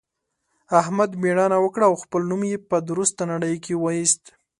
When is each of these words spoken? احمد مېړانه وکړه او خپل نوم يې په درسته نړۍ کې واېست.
احمد 0.79 1.11
مېړانه 1.21 1.57
وکړه 1.61 1.85
او 1.89 1.95
خپل 2.03 2.21
نوم 2.31 2.41
يې 2.51 2.57
په 2.69 2.77
درسته 2.89 3.21
نړۍ 3.31 3.55
کې 3.65 3.73
واېست. 3.83 4.23